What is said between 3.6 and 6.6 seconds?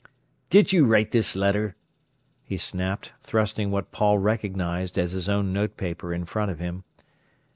what Paul recognised as his own notepaper in front of